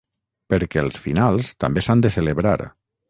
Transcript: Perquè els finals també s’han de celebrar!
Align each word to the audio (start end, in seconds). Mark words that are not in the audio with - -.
Perquè 0.53 0.81
els 0.85 0.97
finals 1.03 1.51
també 1.65 1.85
s’han 1.89 2.03
de 2.07 2.13
celebrar! 2.19 2.57